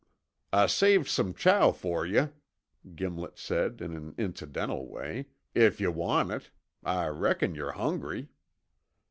[0.51, 2.33] "I saved some chow fer yuh,"
[2.95, 6.49] Gimlet said in an incidental way, "if yuh want it.
[6.83, 8.29] I reckon yore hungry."